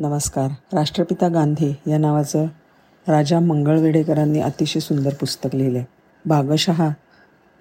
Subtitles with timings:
[0.00, 0.50] नमस्कार.
[0.72, 2.44] राष्ट्रपिता गांधी या नावाचं
[3.08, 5.86] राजा मंगळवेडेकरांनी अतिशय सुंदर पुस्तक लिहिलं आहे
[6.24, 6.88] भागशः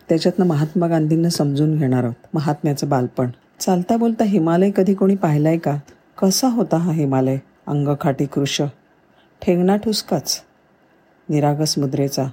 [0.09, 3.29] त्याच्यातनं महात्मा गांधींना समजून घेणार आहोत महात्म्याचं बालपण.
[3.59, 5.77] चालता बोलता हिमालय कधी कोणी पाहिलाय का?
[6.21, 7.37] कसा होता हा हिमालय?
[7.67, 8.61] अंगखाटी कृश.
[9.41, 10.41] ठेंगणा ठुसकाच.
[11.29, 12.25] निरागस मुद्रेचा.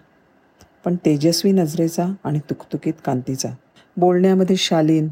[0.84, 3.48] पण तेजस्वी नजरेचा आणि तुकतुकीत कांतीचा.
[3.96, 5.08] बोलण्यामध्ये शालीन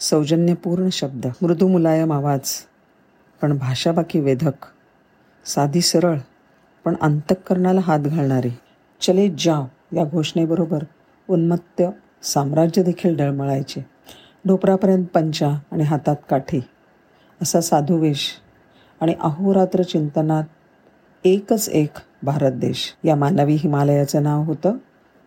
[0.00, 1.26] सौजन्यपूर्ण शब्द.
[1.42, 2.40] मृदू मुलायम आवाज.
[3.42, 4.66] पण भाषा बाकी वेधक
[5.44, 6.18] साधी सरळ
[6.84, 8.50] पण अंतःकरणाला हात घालणारी
[9.00, 10.82] चले जाव या घोषणेबरोबर
[11.28, 11.82] उन्मत्त
[12.22, 13.86] साम्राज्य देखील डळमळायचे.
[14.46, 16.60] ढोपरापर्यंत पंचा आणि हातात काठी
[17.42, 18.30] असा साधुवेश
[19.00, 20.44] आणि अहोरात्र चिंतनात
[21.24, 22.96] एकच एक भारत देश.
[23.04, 24.76] या मानवी हिमालयाचं नाव होतं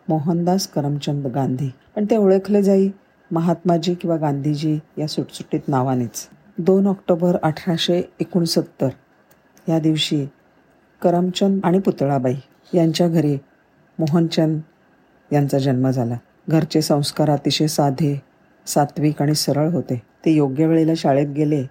[0.09, 1.69] मोहनदास करमचंद गांधी.
[1.95, 2.89] पण ते ओळखले जाई
[3.31, 6.27] महात्माजी किंवा गांधीजी या सुटसुटीत नावानेच.
[6.57, 8.89] दोन ऑक्टोबर अठराशे एकोणसत्तर.
[9.69, 10.25] या दिवशी
[11.01, 12.35] करमचंद आणि पुतळाबाई
[12.73, 13.35] यांच्या घरी
[13.99, 14.59] मोहनचंद
[15.31, 16.15] यांचा जन्म झाला.
[16.49, 18.21] घरचे संस्कार अतिशय साधे
[18.67, 20.01] सात्विक आणि सरळ होते.
[20.25, 21.65] ते योग्य वेळेला शाळेत गेले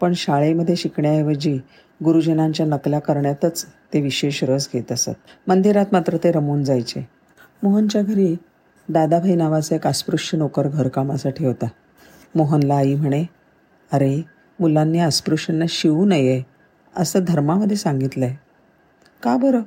[0.00, 1.58] पण शाळेमध्ये शिकण्याऐवजी
[2.04, 5.10] गुरुजनांच्या नकल्या करण्यातच ते विशेष रस घेत असत.
[5.46, 7.08] मंदिरात मात्र ते रमून जायचे.
[7.62, 8.34] मोहनच्या घरी
[8.88, 11.66] दादाभाई नावाचा एक अस्पृश्य नोकर घरकामासाठी होता.
[12.34, 13.24] मोहनला आई म्हणे
[13.92, 14.22] अरे
[14.60, 16.42] मुलांनी अस्पृश्यांना शिवू नये
[16.96, 18.36] असं धर्मामध्ये सांगितलं आहे
[19.22, 19.60] का बरं?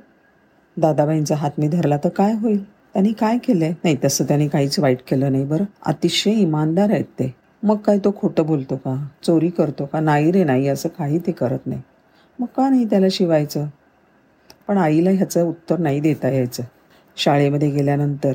[0.77, 2.63] दादाबाईंचा हात मी धरला तर काय होईल?
[2.63, 5.63] त्यांनी काय केलं आहे नाही तसं त्यांनी काहीच वाईट केलं नाही बरं.
[5.85, 7.35] अतिशय इमानदार आहेत ते.
[7.63, 9.07] मग काय तो खोटं बोलतो का?
[9.23, 9.99] चोरी करतो का?
[9.99, 11.81] नाही रे नाही असं काही ते करत नाही.
[12.39, 13.67] मग का नाही त्याला शिवायचं?
[14.67, 16.63] पण आईला ह्याचं उत्तर नाही देता यायचं.
[17.17, 18.33] शाळेमध्ये गेल्यानंतर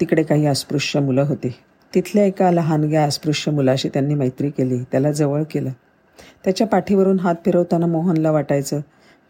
[0.00, 1.54] तिकडे काही अस्पृश्य मुलं होती.
[1.94, 4.78] तिथल्या एका लहानग्या अस्पृश्य मुलाशी त्यांनी मैत्री केली.
[4.82, 5.70] त्याला जवळ केलं.
[6.44, 8.80] त्याच्या पाठीवरून हात फिरवताना मोहनला वाटायचं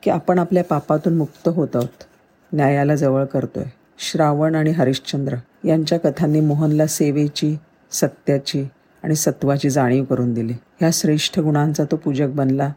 [0.03, 2.05] की आपण आपल्या पापातून मुक्त होत आहोत.
[2.53, 3.65] न्यायाला जवळ करतोय.
[3.99, 7.57] श्रावण आणि हरिश्चंद्र यांच्या कथांनी मोहनला सेवेची
[7.93, 8.65] सत्याची
[9.03, 10.53] आणि सत्वाची जाणीव करून दिली.
[10.53, 12.73] ह्या श्रेष्ठ गुणांचा तो पूजक बनला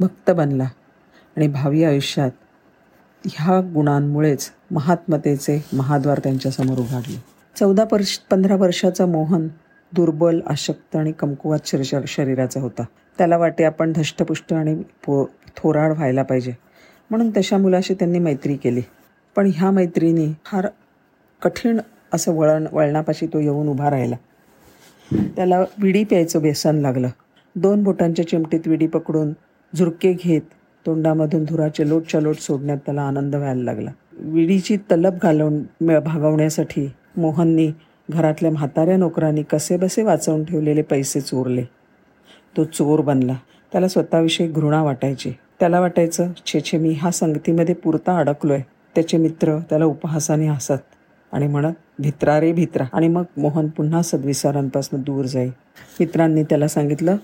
[0.00, 0.68] भक्त बनला
[1.36, 2.30] आणि भावी आयुष्यात
[3.24, 7.29] ह्या गुणांमुळेच महात्मतेचे महाद्वार त्यांच्यासमोर उघडले
[7.60, 9.48] चौदा वर्ष पंधरा वर्षाचा मोहन
[9.92, 12.84] दुर्बल अशक्त आणि कमकुवात शरीर शरीराचा होता.
[13.18, 16.52] त्याला वाटे आपण धष्टपुष्ट आणि पो थोराड व्हायला पाहिजे.
[17.10, 18.80] म्हणून तशा मुलाशी त्यांनी मैत्री केली.
[19.36, 20.66] पण ह्या मैत्रिणी फार
[21.42, 21.78] कठीण
[22.12, 24.16] असं वळण वळणापाशी तो येऊन उभा राहिला.
[25.36, 27.08] त्याला विडी प्यायचं व्यसन लागलं.
[27.56, 29.32] दोन बोटांच्या चिमटीत विडी पकडून
[29.76, 30.42] झुरके घेत
[30.86, 33.90] तोंडामधून धुराचे लोटच्या लोट सोडण्यात त्याला आनंद व्हायला लागला.
[34.12, 35.62] विडीची तलब घालवून
[36.00, 37.70] भागवण्यासाठी मोहननी
[38.10, 41.64] घरातल्या म्हाताऱ्या नोकरांनी कसेबसे वाचवून ठेवलेले पैसे चोरले.
[42.56, 43.34] तो चोर बनला.
[43.72, 45.32] त्याला स्वतःविषयी घृणा वाटायची.
[45.60, 48.60] त्याला वाटायचं छे छे मी हा संगतीमध्ये पुरता अडकलोय.
[48.94, 50.82] त्याचे मित्र त्याला उपहासाने हसत
[51.32, 52.84] आणि म्हणत भित्रा रे भित्रा.
[52.92, 55.50] आणि मग मोहन पुन्हा सद्विचारांपासून दूर जाईल
[56.00, 57.16] मित्रांनी त्याला सांगितलं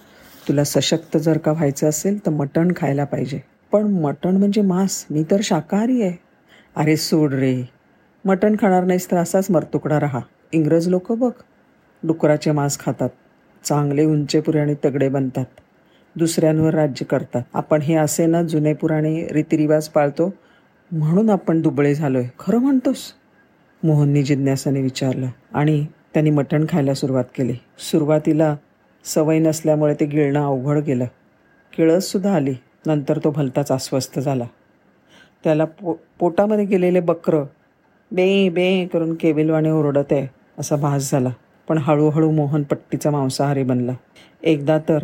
[0.48, 3.40] तुला सशक्त जर का व्हायचं असेल तर मटण खायला पाहिजे.
[3.72, 5.06] पण मटण म्हणजे मांस.
[5.10, 6.12] मी तर शाकाहारी आहे.
[6.76, 7.75] अरे सोड रे.
[8.26, 10.20] मटण खाणार नाहीस तर असाच मरतुकडा राहा.
[10.52, 11.30] इंग्रज लोक बघ.
[12.02, 13.08] डुकराचे मांस खातात.
[13.64, 15.44] चांगले उंचे पुराणे तगडे बनतात.
[16.16, 17.42] दुसऱ्यांवर राज्य करतात.
[17.54, 20.34] आपण हे असे ना जुने पुराणे रीतिरिवाज पाळतो
[20.92, 22.24] म्हणून आपण दुबळे झालोय.
[22.38, 23.12] खरं म्हणतोस?
[23.82, 27.54] मोहननी जिज्ञासाने विचारलं आणि त्यांनी मटण खायला सुरुवात केली.
[27.78, 28.56] सुरुवातीला
[29.04, 31.04] सवय नसल्यामुळे ते गिळणं अवघड गेलं.
[31.76, 32.54] किळससुद्धा आली.
[32.86, 34.44] नंतर तो भलताच अस्वस्थ झाला.
[35.44, 37.44] त्याला पो पोटामध्ये गेलेले बकरं
[38.10, 40.26] बे बे करून केविलवाणे ओरडत आहे
[40.58, 41.30] असा भास झाला.
[41.68, 43.92] पण हळूहळू मोहन पट्टीचा मांसाहारी बनला.
[44.42, 44.98] एकदा तर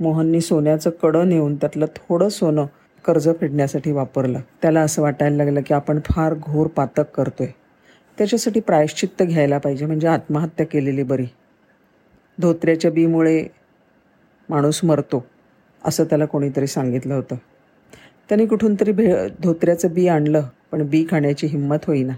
[0.00, 2.66] मोहननी सोन्याचं कडं नेऊन त्यातलं थोडं सोनं
[3.04, 4.40] कर्ज फेडण्यासाठी वापरलं.
[4.62, 7.46] त्याला असं वाटायला लागलं की आपण फार घोर पातक करतोय.
[8.18, 11.26] त्याच्यासाठी प्रायश्चित्त घ्यायला पाहिजे म्हणजे आत्महत्या केलेली बरी.
[12.38, 13.46] धोत्र्याच्या बीमुळे
[14.48, 15.26] माणूस मरतो
[15.84, 17.36] असं त्याला कोणीतरी सांगितलं होतं.
[18.28, 20.42] त्याने कुठून तरी भे धोत्र्याचं बी आणलं
[20.72, 22.12] पण बी खाण्याची हिंमत होईना.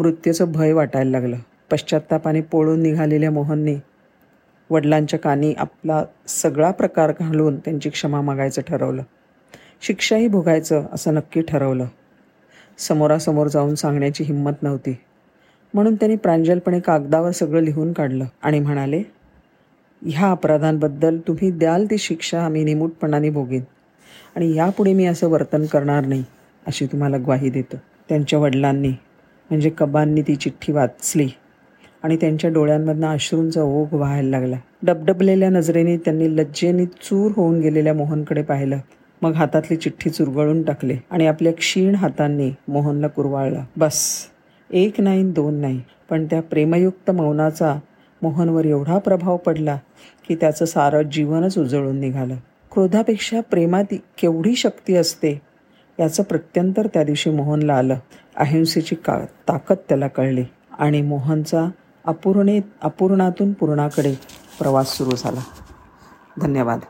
[0.00, 1.36] मृत्यूचं भय वाटायला लागलं.
[1.70, 3.74] पश्चात्तापाने पोळून निघालेल्या मोहनने
[4.70, 9.02] वडिलांच्या कानी आपला सगळा प्रकार घालून त्यांची क्षमा मागायचं ठरवलं.
[9.82, 11.86] शिक्षाही भोगायचं असं नक्की ठरवलं.
[12.78, 14.96] समोरासमोर जाऊन सांगण्याची हिंमत नव्हती.
[15.74, 19.02] म्हणून त्यांनी प्रांजलपणे कागदावर सगळं लिहून काढलं आणि म्हणाले
[20.02, 23.62] ह्या अपराधांबद्दल तुम्ही द्याल ती शिक्षा आम्ही निमूटपणाने भोगेन.
[24.36, 26.24] आणि यापुढे मी असं वर्तन करणार नाही
[26.66, 27.76] अशी तुम्हाला ग्वाही देतो.
[28.08, 28.92] त्यांच्या वडिलांनी
[29.50, 31.28] म्हणजे कबांनी ती चिठ्ठी वाचली
[32.02, 34.56] आणि त्यांच्या डोळ्यांमधनं अश्रूंचा ओघ व्हायला लागला.
[34.82, 38.78] डबडबलेल्या नजरेने त्यांनी लज्जेने चूर होऊन गेलेल्या मोहनकडे पाहिलं.
[39.22, 43.64] मग हातातली चिठ्ठी चुरगळून टाकले आणि आपल्या क्षीण हातांनी मोहनला कुरवाळला.
[43.76, 44.26] बस
[44.70, 45.80] एक नाही दोन नाही
[46.10, 47.78] पण त्या प्रेमयुक्त मौनाचा
[48.22, 49.78] मोहनवर एवढा प्रभाव पडला
[50.28, 52.36] की त्याचं सारं जीवनच उजळून निघालं.
[52.72, 55.40] क्रोधापेक्षा प्रेमात केवढी शक्ती असते
[56.00, 57.96] याचं प्रत्यंतर त्या दिवशी मोहनला आलं.
[58.40, 60.44] अहिंसेची का ताकद त्याला कळली
[60.78, 61.70] आणि मोहनचा
[62.04, 64.14] अपूर्णे अपूर्णातून पूर्णाकडे
[64.60, 65.40] प्रवास सुरू झाला.
[66.40, 66.80] धन्यवाद.